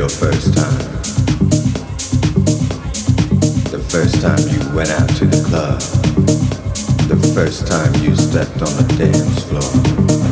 [0.00, 0.78] your first time.
[3.70, 5.78] The first time you went out to the club.
[7.06, 10.29] The first time you stepped on the dance floor.